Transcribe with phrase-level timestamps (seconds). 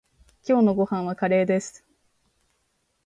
[0.49, 1.85] 今日のご飯はカレーです。